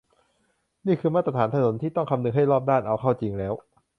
[0.87, 3.53] นี่คือ มาตรฐานถนนที่ต้องคำนึงให้รอบด้าน เอาเข้าจริงแล้ว